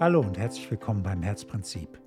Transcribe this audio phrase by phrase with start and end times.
[0.00, 2.00] Hallo und herzlich willkommen beim Herzprinzip.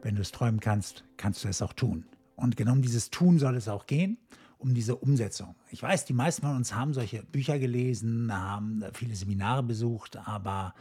[0.00, 2.06] Wenn du es träumen kannst, kannst du es auch tun.
[2.36, 4.16] Und genau um dieses Tun soll es auch gehen,
[4.56, 5.54] um diese Umsetzung.
[5.70, 10.72] Ich weiß, die meisten von uns haben solche Bücher gelesen, haben viele Seminare besucht, aber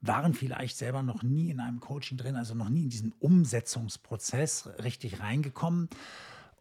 [0.00, 4.70] waren vielleicht selber noch nie in einem Coaching drin, also noch nie in diesen Umsetzungsprozess
[4.82, 5.88] richtig reingekommen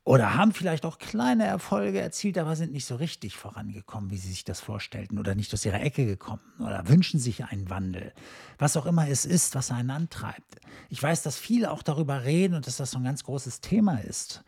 [0.04, 4.30] oder haben vielleicht auch kleine Erfolge erzielt, aber sind nicht so richtig vorangekommen, wie sie
[4.30, 8.12] sich das vorstellten oder nicht aus ihrer Ecke gekommen oder wünschen sich einen Wandel.
[8.58, 10.56] Was auch immer es ist, was einen antreibt.
[10.90, 14.00] Ich weiß, dass viele auch darüber reden und dass das so ein ganz großes Thema
[14.00, 14.44] ist.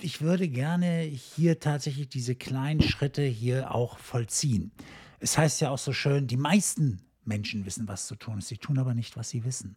[0.00, 4.72] Ich würde gerne hier tatsächlich diese kleinen Schritte hier auch vollziehen.
[5.20, 8.48] Es heißt ja auch so schön, die meisten Menschen wissen, was zu tun ist.
[8.48, 9.76] Sie tun aber nicht, was sie wissen.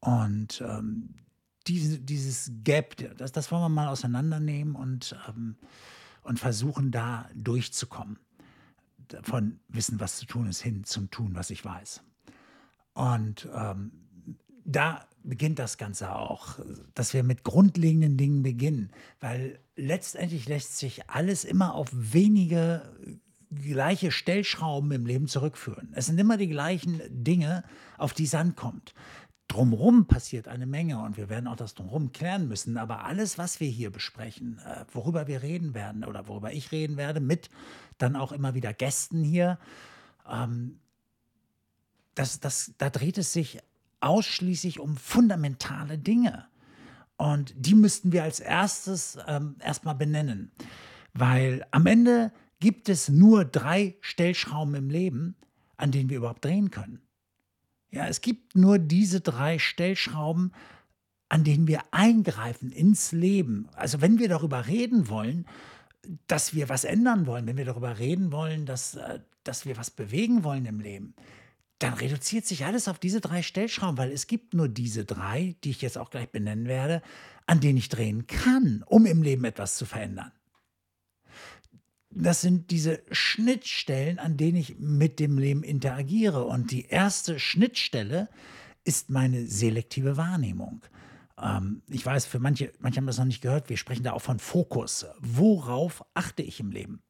[0.00, 1.14] Und ähm,
[1.66, 5.56] diese, dieses Gap, das, das wollen wir mal auseinandernehmen und, ähm,
[6.22, 8.18] und versuchen, da durchzukommen.
[9.22, 12.02] Von Wissen, was zu tun ist, hin zum Tun, was ich weiß.
[12.94, 13.92] Und ähm,
[14.64, 16.58] da beginnt das Ganze auch,
[16.94, 18.90] dass wir mit grundlegenden Dingen beginnen,
[19.20, 22.82] weil letztendlich lässt sich alles immer auf wenige
[23.62, 25.92] gleiche Stellschrauben im Leben zurückführen.
[25.94, 27.64] Es sind immer die gleichen Dinge,
[27.98, 28.94] auf die es ankommt.
[29.48, 32.76] Drumherum passiert eine Menge und wir werden auch das Drumherum klären müssen.
[32.76, 36.96] Aber alles, was wir hier besprechen, äh, worüber wir reden werden oder worüber ich reden
[36.96, 37.50] werde, mit
[37.98, 39.58] dann auch immer wieder Gästen hier,
[40.28, 40.80] ähm,
[42.14, 43.58] das, das, da dreht es sich
[44.00, 46.46] ausschließlich um fundamentale Dinge.
[47.16, 50.50] Und die müssten wir als erstes ähm, erstmal benennen.
[51.12, 55.36] Weil am Ende gibt es nur drei Stellschrauben im Leben,
[55.76, 57.03] an denen wir überhaupt drehen können.
[57.94, 60.52] Ja, es gibt nur diese drei Stellschrauben,
[61.28, 63.68] an denen wir eingreifen ins Leben.
[63.76, 65.46] Also wenn wir darüber reden wollen,
[66.26, 69.92] dass wir was ändern wollen, wenn wir darüber reden wollen, dass, äh, dass wir was
[69.92, 71.14] bewegen wollen im Leben,
[71.78, 75.70] dann reduziert sich alles auf diese drei Stellschrauben, weil es gibt nur diese drei, die
[75.70, 77.00] ich jetzt auch gleich benennen werde,
[77.46, 80.32] an denen ich drehen kann, um im Leben etwas zu verändern
[82.14, 86.44] das sind diese Schnittstellen, an denen ich mit dem Leben interagiere.
[86.44, 88.28] Und die erste Schnittstelle
[88.84, 90.82] ist meine selektive Wahrnehmung.
[91.40, 94.22] Ähm, ich weiß, für manche, manche haben das noch nicht gehört, wir sprechen da auch
[94.22, 95.06] von Fokus.
[95.20, 97.02] Worauf achte ich im Leben?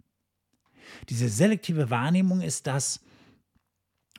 [1.09, 3.01] Diese selektive Wahrnehmung ist das,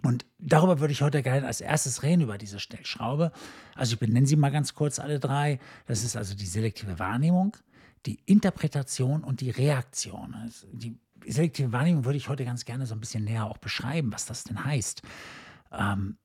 [0.03, 3.31] und darüber würde ich heute gerne als erstes reden, über diese Stellschraube.
[3.73, 5.59] Also ich benenne sie mal ganz kurz alle drei.
[5.87, 7.57] Das ist also die selektive Wahrnehmung,
[8.05, 10.35] die Interpretation und die Reaktion.
[10.35, 14.11] Also die selektive Wahrnehmung würde ich heute ganz gerne so ein bisschen näher auch beschreiben,
[14.13, 15.01] was das denn heißt.
[15.71, 16.17] Ähm,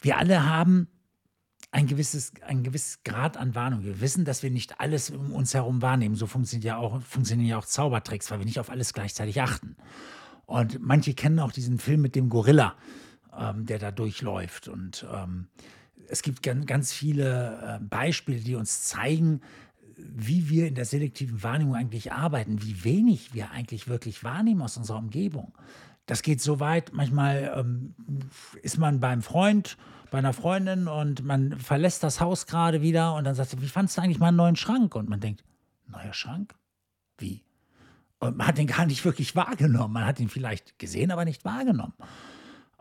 [0.00, 0.88] wir alle haben
[1.70, 3.84] ein gewisses, ein gewisses Grad an Warnung.
[3.84, 6.14] Wir wissen, dass wir nicht alles um uns herum wahrnehmen.
[6.14, 9.76] So funktioniert ja auch, funktionieren ja auch Zaubertricks, weil wir nicht auf alles gleichzeitig achten.
[10.46, 12.76] Und manche kennen auch diesen Film mit dem Gorilla,
[13.36, 14.68] ähm, der da durchläuft.
[14.68, 15.48] Und ähm,
[16.08, 19.40] es gibt ganz viele äh, Beispiele, die uns zeigen,
[19.96, 24.76] wie wir in der selektiven Wahrnehmung eigentlich arbeiten, wie wenig wir eigentlich wirklich wahrnehmen aus
[24.76, 25.52] unserer Umgebung.
[26.06, 27.94] Das geht so weit, manchmal ähm,
[28.62, 29.76] ist man beim Freund,
[30.10, 33.68] bei einer Freundin und man verlässt das Haus gerade wieder und dann sagt sie, wie
[33.68, 34.94] fandest du eigentlich mal einen neuen Schrank?
[34.94, 35.42] Und man denkt,
[35.88, 36.54] neuer Schrank?
[37.18, 37.42] Wie?
[38.18, 39.94] Und man hat den gar nicht wirklich wahrgenommen.
[39.94, 41.94] Man hat ihn vielleicht gesehen, aber nicht wahrgenommen.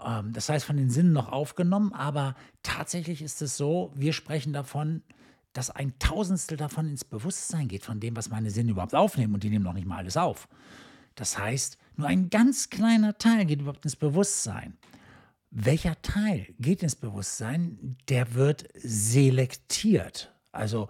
[0.03, 4.53] Ähm, das heißt, von den Sinnen noch aufgenommen, aber tatsächlich ist es so, wir sprechen
[4.53, 5.01] davon,
[5.55, 9.33] dass ein Tausendstel davon ins Bewusstsein geht, von dem, was meine Sinne überhaupt aufnehmen.
[9.33, 10.49] Und die nehmen noch nicht mal alles auf.
[11.15, 14.77] Das heißt, nur ein ganz kleiner Teil geht überhaupt ins Bewusstsein.
[15.51, 17.95] Welcher Teil geht ins Bewusstsein?
[18.09, 20.89] Der wird selektiert, also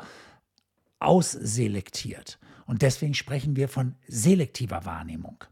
[0.97, 2.39] ausselektiert.
[2.65, 5.43] Und deswegen sprechen wir von selektiver Wahrnehmung.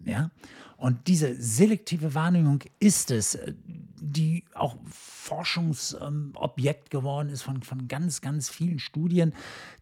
[0.00, 0.30] Ja?
[0.76, 3.54] Und diese selektive Wahrnehmung ist es, äh,
[4.00, 9.32] die auch Forschungsobjekt geworden ist von, von ganz, ganz vielen Studien,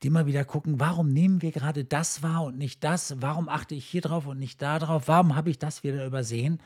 [0.02, 3.20] die immer wieder gucken, warum nehmen wir gerade das wahr und nicht das?
[3.20, 5.08] Warum achte ich hier drauf und nicht da drauf?
[5.08, 6.60] Warum habe ich das wieder übersehen?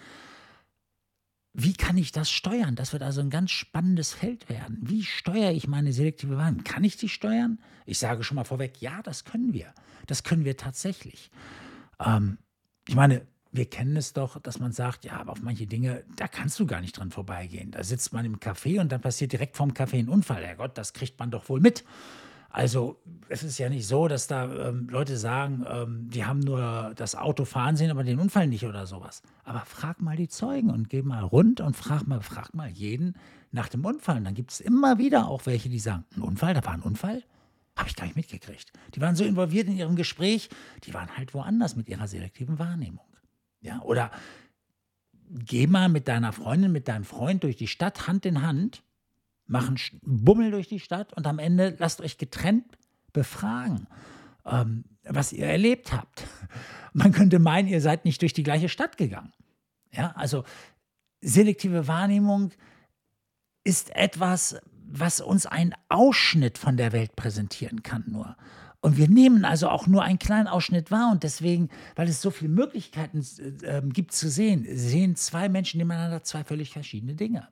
[1.55, 2.77] Wie kann ich das steuern?
[2.77, 4.77] Das wird also ein ganz spannendes Feld werden.
[4.83, 6.65] Wie steuere ich meine selektive Wahrnehmung?
[6.65, 7.59] Kann ich die steuern?
[7.87, 9.73] Ich sage schon mal vorweg, ja, das können wir.
[10.07, 11.31] Das können wir tatsächlich.
[11.99, 12.37] Ähm,
[12.87, 16.29] ich meine, wir kennen es doch, dass man sagt, ja, aber auf manche Dinge, da
[16.29, 17.71] kannst du gar nicht dran vorbeigehen.
[17.71, 20.45] Da sitzt man im Café und dann passiert direkt vorm Café ein Unfall.
[20.45, 21.85] Herrgott, das kriegt man doch wohl mit.
[22.57, 22.97] Also
[23.29, 27.15] es ist ja nicht so, dass da ähm, Leute sagen, ähm, die haben nur das
[27.15, 29.23] Auto fahren sehen, aber den Unfall nicht oder sowas.
[29.45, 33.15] Aber frag mal die Zeugen und geh mal rund und frag mal, frag mal jeden
[33.53, 34.17] nach dem Unfall.
[34.17, 36.81] Und dann gibt es immer wieder auch welche, die sagen, ein Unfall, da war ein
[36.81, 37.23] Unfall?
[37.77, 38.73] Habe ich gar nicht mitgekriegt.
[38.95, 40.49] Die waren so involviert in ihrem Gespräch,
[40.85, 43.05] die waren halt woanders mit ihrer selektiven Wahrnehmung.
[43.61, 44.11] Ja, oder
[45.31, 48.83] geh mal mit deiner Freundin, mit deinem Freund durch die Stadt Hand in Hand,
[49.47, 52.65] machen Bummel durch die Stadt und am Ende lasst euch getrennt
[53.13, 53.87] befragen,
[54.45, 56.25] ähm, was ihr erlebt habt.
[56.93, 59.33] Man könnte meinen, ihr seid nicht durch die gleiche Stadt gegangen.
[59.93, 60.45] Ja, also
[61.21, 62.53] selektive Wahrnehmung
[63.65, 68.37] ist etwas, was uns einen Ausschnitt von der Welt präsentieren kann nur.
[68.87, 72.31] Und wir nehmen also auch nur einen kleinen Ausschnitt wahr und deswegen, weil es so
[72.31, 73.27] viele Möglichkeiten
[73.63, 77.49] äh, gibt zu sehen, sehen zwei Menschen nebeneinander zwei völlig verschiedene Dinge.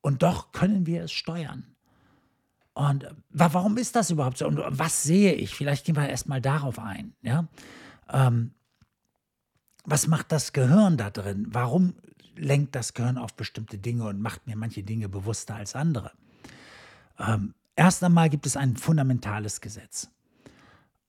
[0.00, 1.76] Und doch können wir es steuern.
[2.72, 4.48] Und warum ist das überhaupt so?
[4.48, 5.54] Und was sehe ich?
[5.54, 7.14] Vielleicht gehen wir erstmal darauf ein.
[7.22, 7.46] Ja?
[8.12, 8.54] Ähm,
[9.84, 11.46] was macht das Gehirn da drin?
[11.50, 11.94] Warum
[12.34, 16.10] lenkt das Gehirn auf bestimmte Dinge und macht mir manche Dinge bewusster als andere?
[17.20, 20.08] Ähm, erst einmal gibt es ein fundamentales Gesetz.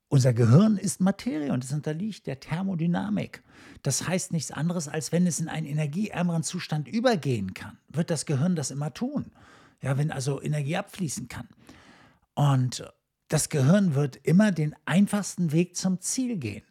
[0.08, 3.42] Unser Gehirn ist Materie und es unterliegt der Thermodynamik.
[3.82, 8.24] Das heißt nichts anderes, als wenn es in einen energieärmeren Zustand übergehen kann, wird das
[8.24, 9.32] Gehirn das immer tun.
[9.82, 11.48] Ja, wenn also Energie abfließen kann.
[12.34, 12.84] Und
[13.28, 16.62] das Gehirn wird immer den einfachsten Weg zum Ziel gehen.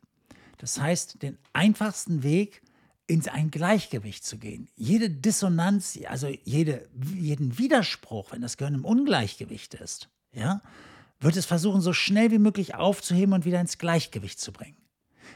[0.58, 2.62] Das heißt, den einfachsten Weg
[3.08, 4.68] in ein Gleichgewicht zu gehen.
[4.76, 10.62] Jede Dissonanz, also jede, jeden Widerspruch, wenn das Gehirn im Ungleichgewicht ist, ja,
[11.20, 14.78] wird es versuchen, so schnell wie möglich aufzuheben und wieder ins Gleichgewicht zu bringen.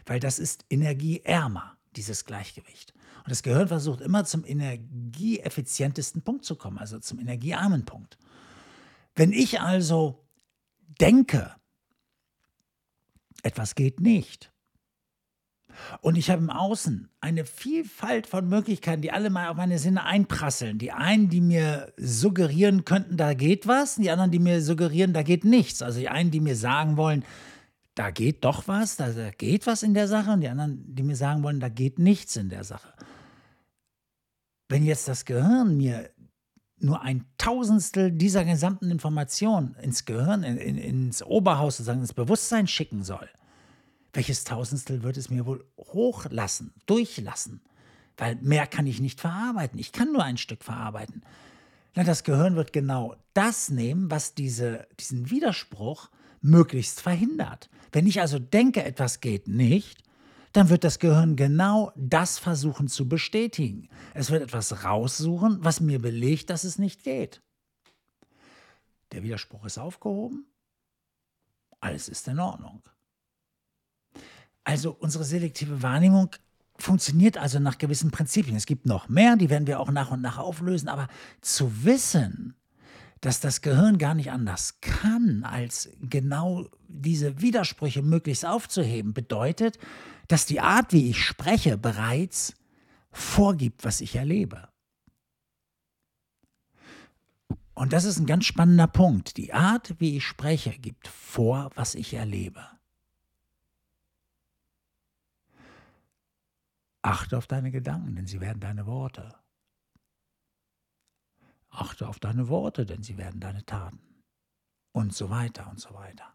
[0.05, 2.93] Weil das ist energieärmer, dieses Gleichgewicht.
[3.17, 8.17] Und das Gehirn versucht immer zum energieeffizientesten Punkt zu kommen, also zum energiearmen Punkt.
[9.15, 10.25] Wenn ich also
[10.99, 11.55] denke,
[13.43, 14.51] etwas geht nicht,
[16.01, 20.03] und ich habe im Außen eine Vielfalt von Möglichkeiten, die alle mal auf meine Sinne
[20.03, 20.77] einprasseln.
[20.77, 25.23] Die einen, die mir suggerieren könnten, da geht was, die anderen, die mir suggerieren, da
[25.23, 25.81] geht nichts.
[25.81, 27.23] Also die einen, die mir sagen wollen,
[27.95, 31.15] da geht doch was, da geht was in der Sache, und die anderen, die mir
[31.15, 32.93] sagen wollen, da geht nichts in der Sache.
[34.69, 36.09] Wenn jetzt das Gehirn mir
[36.77, 42.67] nur ein Tausendstel dieser gesamten Information ins Gehirn, in, in, ins Oberhaus, sozusagen ins Bewusstsein
[42.67, 43.27] schicken soll,
[44.13, 47.61] welches Tausendstel wird es mir wohl hochlassen, durchlassen?
[48.17, 49.79] Weil mehr kann ich nicht verarbeiten.
[49.79, 51.23] Ich kann nur ein Stück verarbeiten.
[51.95, 56.09] Na, das Gehirn wird genau das nehmen, was diese, diesen Widerspruch
[56.41, 57.69] möglichst verhindert.
[57.91, 60.03] Wenn ich also denke, etwas geht nicht,
[60.53, 63.87] dann wird das Gehirn genau das versuchen zu bestätigen.
[64.13, 67.41] Es wird etwas raussuchen, was mir belegt, dass es nicht geht.
[69.11, 70.45] Der Widerspruch ist aufgehoben,
[71.79, 72.81] alles ist in Ordnung.
[74.69, 76.29] Also unsere selektive Wahrnehmung
[76.77, 78.55] funktioniert also nach gewissen Prinzipien.
[78.55, 81.07] Es gibt noch mehr, die werden wir auch nach und nach auflösen, aber
[81.41, 82.53] zu wissen,
[83.19, 89.79] dass das Gehirn gar nicht anders kann, als genau diese Widersprüche möglichst aufzuheben, bedeutet,
[90.27, 92.53] dass die Art, wie ich spreche, bereits
[93.11, 94.69] vorgibt, was ich erlebe.
[97.73, 99.37] Und das ist ein ganz spannender Punkt.
[99.37, 102.78] Die Art, wie ich spreche, gibt vor, was ich erlebe.
[107.09, 109.35] Achte auf deine Gedanken, denn sie werden deine Worte.
[111.71, 114.21] Achte auf deine Worte, denn sie werden deine Taten.
[114.91, 116.31] Und so weiter und so weiter.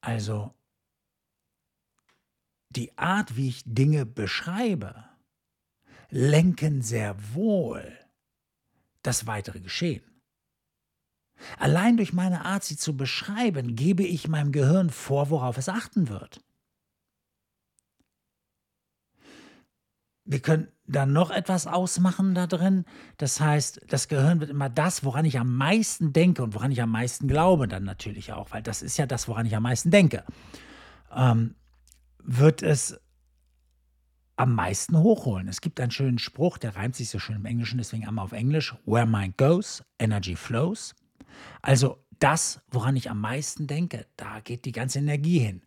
[0.00, 0.54] Also
[2.68, 5.04] die Art, wie ich Dinge beschreibe,
[6.10, 7.98] lenken sehr wohl
[9.02, 10.04] das weitere Geschehen.
[11.58, 16.08] Allein durch meine Art, sie zu beschreiben, gebe ich meinem Gehirn vor, worauf es achten
[16.08, 16.43] wird.
[20.24, 22.84] Wir können dann noch etwas ausmachen da drin.
[23.16, 26.82] Das heißt, das Gehirn wird immer das, woran ich am meisten denke und woran ich
[26.82, 29.90] am meisten glaube, dann natürlich auch, weil das ist ja das, woran ich am meisten
[29.90, 30.24] denke,
[31.14, 31.54] ähm,
[32.22, 32.98] wird es
[34.36, 35.48] am meisten hochholen.
[35.48, 38.32] Es gibt einen schönen Spruch, der reimt sich so schön im Englischen, deswegen einmal auf
[38.32, 38.74] Englisch.
[38.84, 40.94] Where mind goes, energy flows.
[41.62, 45.62] Also das, woran ich am meisten denke, da geht die ganze Energie hin.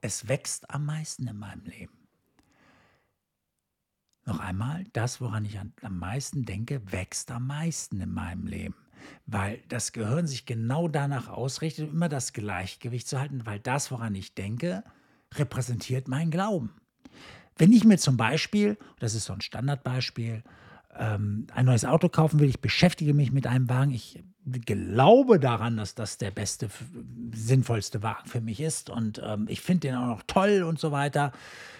[0.00, 2.01] Es wächst am meisten in meinem Leben.
[4.24, 8.76] Noch einmal, das, woran ich am meisten denke, wächst am meisten in meinem Leben.
[9.26, 14.14] Weil das Gehirn sich genau danach ausrichtet, immer das Gleichgewicht zu halten, weil das, woran
[14.14, 14.84] ich denke,
[15.34, 16.70] repräsentiert mein Glauben.
[17.56, 20.44] Wenn ich mir zum Beispiel, das ist so ein Standardbeispiel,
[20.96, 25.76] ähm, ein neues Auto kaufen will, ich beschäftige mich mit einem Wagen, ich glaube daran,
[25.76, 26.68] dass das der beste,
[27.32, 30.92] sinnvollste Wagen für mich ist und ähm, ich finde den auch noch toll und so
[30.92, 31.32] weiter.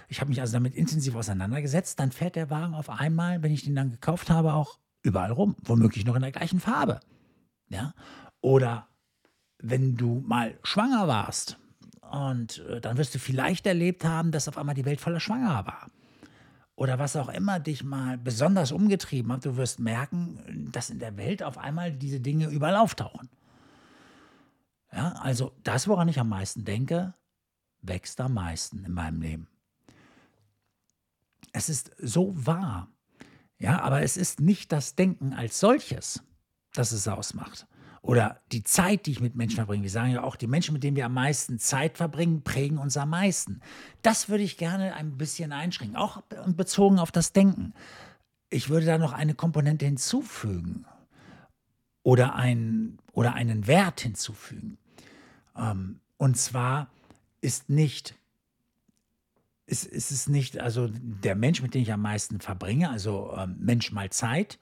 [0.08, 1.98] Ich habe mich also damit intensiv auseinandergesetzt.
[1.98, 5.56] Dann fährt der Wagen auf einmal, wenn ich den dann gekauft habe, auch überall rum,
[5.64, 7.00] womöglich noch in der gleichen Farbe.
[7.68, 7.94] Ja?
[8.40, 8.88] Oder
[9.58, 11.58] wenn du mal schwanger warst
[12.10, 15.66] und äh, dann wirst du vielleicht erlebt haben, dass auf einmal die Welt voller Schwanger
[15.66, 15.90] war.
[16.82, 21.16] Oder was auch immer dich mal besonders umgetrieben hat, du wirst merken, dass in der
[21.16, 23.30] Welt auf einmal diese Dinge überall auftauchen.
[24.90, 27.14] Ja, also das, woran ich am meisten denke,
[27.82, 29.46] wächst am meisten in meinem Leben.
[31.52, 32.88] Es ist so wahr.
[33.58, 36.24] Ja, aber es ist nicht das Denken als solches,
[36.72, 37.68] das es ausmacht.
[38.02, 39.84] Oder die Zeit, die ich mit Menschen verbringe.
[39.84, 42.96] Wir sagen ja auch, die Menschen, mit denen wir am meisten Zeit verbringen, prägen uns
[42.96, 43.60] am meisten.
[44.02, 47.74] Das würde ich gerne ein bisschen einschränken, auch bezogen auf das Denken.
[48.50, 50.84] Ich würde da noch eine Komponente hinzufügen
[52.02, 54.78] oder, ein, oder einen Wert hinzufügen.
[55.56, 56.90] Ähm, und zwar
[57.40, 58.16] ist nicht,
[59.66, 63.56] ist, ist es nicht, also der Mensch, mit dem ich am meisten verbringe, also ähm,
[63.60, 64.58] Mensch mal Zeit,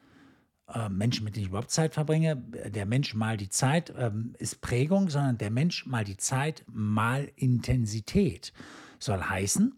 [0.88, 5.10] Menschen, mit denen ich überhaupt Zeit verbringe, der Mensch mal die Zeit ähm, ist Prägung,
[5.10, 8.52] sondern der Mensch mal die Zeit mal Intensität.
[8.98, 9.74] Soll heißen,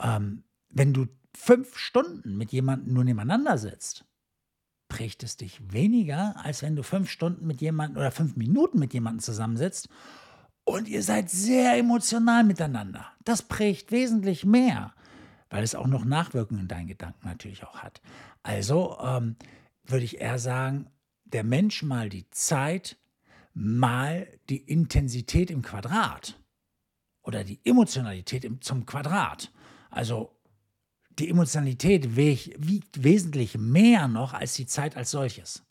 [0.00, 4.04] ähm, wenn du fünf Stunden mit jemandem nur nebeneinander sitzt,
[4.88, 8.94] prägt es dich weniger, als wenn du fünf Stunden mit jemandem oder fünf Minuten mit
[8.94, 9.88] jemandem zusammensitzt
[10.64, 13.06] und ihr seid sehr emotional miteinander.
[13.24, 14.94] Das prägt wesentlich mehr,
[15.50, 18.00] weil es auch noch Nachwirkungen in deinen Gedanken natürlich auch hat.
[18.42, 19.36] Also ähm,
[19.84, 20.90] würde ich eher sagen,
[21.24, 22.96] der Mensch mal die Zeit,
[23.52, 26.40] mal die Intensität im Quadrat
[27.22, 29.52] oder die Emotionalität im, zum Quadrat.
[29.90, 30.36] Also
[31.18, 35.62] die Emotionalität wiegt wesentlich mehr noch als die Zeit als solches.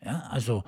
[0.00, 0.64] Ja, also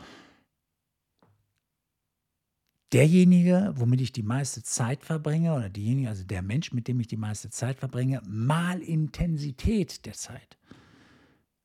[2.93, 7.09] derjenige, womit ich die meiste Zeit verbringe, oder diejenige, also der Mensch, mit dem ich
[7.09, 10.59] die meiste Zeit verbringe, mal Intensität der Zeit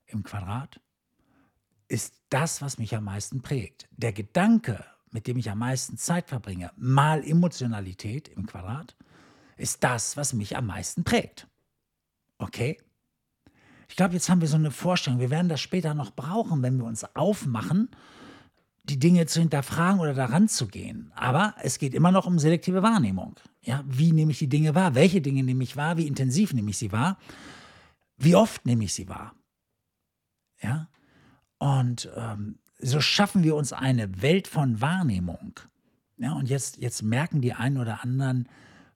[0.10, 0.80] im Quadrat,
[1.88, 3.88] ist das, was mich am meisten prägt.
[3.92, 8.96] Der Gedanke, mit dem ich am meisten Zeit verbringe, mal Emotionalität im Quadrat,
[9.58, 11.48] ist das, was mich am meisten prägt.
[12.38, 12.78] Okay?
[13.88, 15.20] Ich glaube, jetzt haben wir so eine Vorstellung.
[15.20, 17.90] Wir werden das später noch brauchen, wenn wir uns aufmachen
[18.90, 21.12] die Dinge zu hinterfragen oder daran zu gehen.
[21.16, 23.36] Aber es geht immer noch um selektive Wahrnehmung.
[23.62, 24.96] Ja, wie nehme ich die Dinge wahr?
[24.96, 25.98] Welche Dinge nehme ich wahr?
[25.98, 27.18] Wie intensiv nehme ich sie wahr?
[28.18, 29.34] Wie oft nehme ich sie wahr?
[30.62, 30.88] Ja,
[31.58, 35.60] und ähm, so schaffen wir uns eine Welt von Wahrnehmung.
[36.18, 38.48] Ja, und jetzt, jetzt merken die einen oder anderen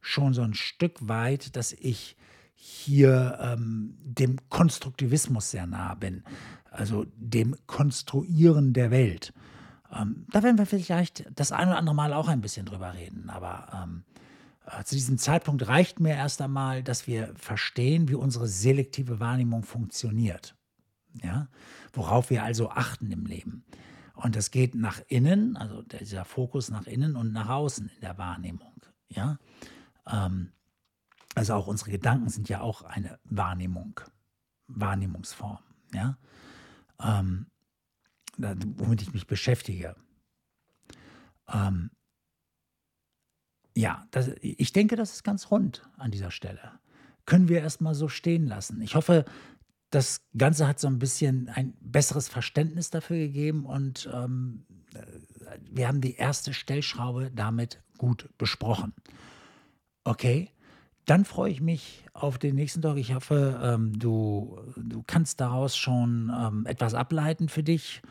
[0.02, 2.18] schon so ein Stück weit, dass ich
[2.54, 6.24] hier ähm, dem Konstruktivismus sehr nah bin,
[6.72, 9.34] also dem Konstruieren der Welt.
[9.92, 13.30] Ähm, da werden wir vielleicht das ein oder andere Mal auch ein bisschen drüber reden.
[13.30, 14.04] Aber ähm,
[14.66, 19.64] äh, zu diesem Zeitpunkt reicht mir erst einmal, dass wir verstehen, wie unsere selektive Wahrnehmung
[19.64, 20.56] funktioniert.
[21.22, 21.48] Ja?
[21.94, 23.66] Worauf wir also achten im Leben.
[24.16, 28.18] Und das geht nach innen, also dieser Fokus nach innen und nach außen in der
[28.18, 28.74] Wahrnehmung.
[29.10, 29.38] Ja?
[30.08, 30.52] Ähm,
[31.36, 34.00] also auch unsere Gedanken sind ja auch eine Wahrnehmung,
[34.68, 35.60] Wahrnehmungsform.
[35.94, 36.18] Ja?
[37.02, 37.48] Ähm,
[38.38, 39.96] womit ich mich beschäftige.
[41.52, 41.92] Ähm,
[43.76, 46.80] ja, das, ich denke, das ist ganz rund an dieser Stelle.
[47.26, 48.82] Können wir erstmal so stehen lassen.
[48.82, 49.26] Ich hoffe,
[49.94, 54.66] das Ganze hat so ein bisschen ein besseres Verständnis dafür gegeben und ähm,
[55.70, 58.94] wir haben die erste Stellschraube damit gut besprochen.
[60.04, 60.50] Okay,
[61.06, 62.98] dann freue ich mich auf den nächsten Tag.
[62.98, 68.02] Ich hoffe, ähm, du, du kannst daraus schon ähm, etwas ableiten für dich.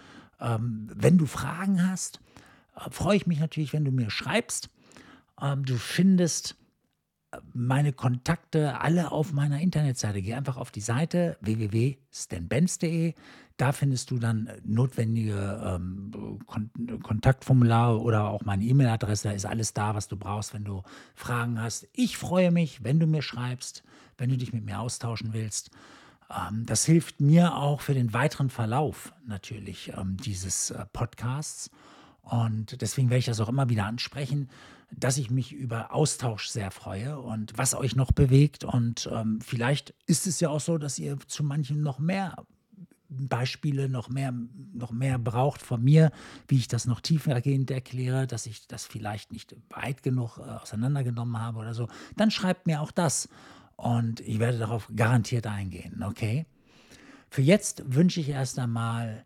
[0.41, 2.21] Ähm, wenn du Fragen hast,
[2.77, 4.71] äh, freue ich mich natürlich, wenn du mir schreibst.
[5.41, 6.62] Ähm, du findest äh,
[7.53, 10.23] meine Kontakte alle auf meiner Internetseite.
[10.23, 13.15] Geh einfach auf die Seite www.stanbenz.de.
[13.57, 16.71] Da findest du dann äh, notwendige ähm, Kon
[17.03, 19.29] Kontaktformulare oder auch meine E-Mail-Adresse.
[19.29, 20.83] Da ist alles da, was du brauchst, wenn du
[21.15, 21.89] Fragen hast.
[21.93, 23.83] Ich freue mich, wenn du mir schreibst,
[24.19, 25.71] wenn du dich mit mir austauschen willst.
[26.31, 31.71] Ähm, das hilft mir auch für den weiteren Verlauf natürlich ähm, dieses äh, Podcasts.
[32.23, 34.49] Und deswegen werde ich das auch immer wieder ansprechen,
[34.91, 38.65] dass ich mich über Austausch sehr freue und was euch noch bewegt.
[38.65, 42.37] Und ähm, vielleicht ist es ja auch so, dass ihr zu manchen noch mehr
[43.09, 44.33] Beispiele, noch mehr,
[44.73, 46.11] noch mehr braucht von mir,
[46.49, 51.39] wie ich das noch tiefergehend erkläre, dass ich das vielleicht nicht weit genug äh, auseinandergenommen
[51.39, 51.89] habe oder so.
[52.17, 53.29] Dann schreibt mir auch das.
[53.77, 56.47] Und ich werde darauf garantiert eingehen, okay?
[57.31, 59.25] Für jetzt wünsche ich erst einmal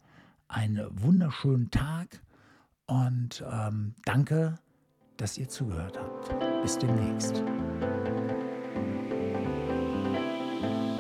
[0.49, 2.21] einen wunderschönen Tag
[2.87, 4.59] und ähm, danke,
[5.17, 6.63] dass ihr zugehört habt.
[6.63, 7.43] Bis demnächst.